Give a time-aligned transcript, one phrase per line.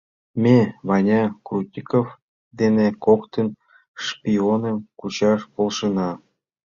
[0.41, 0.57] Ме
[0.87, 2.07] Ваня Крутиков
[2.59, 3.47] дене коктын
[4.05, 6.09] шпионым кучаш полшенна.